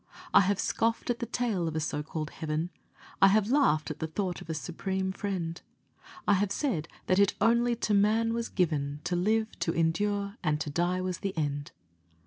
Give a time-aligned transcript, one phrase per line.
[0.33, 2.71] I have scoffed at the tale of a so called heaven;
[3.21, 5.61] I have laughed at the thought of a Supreme Friend;
[6.27, 10.59] I have said that it only to man was given To live, to endure; and
[10.59, 11.71] to die was the end.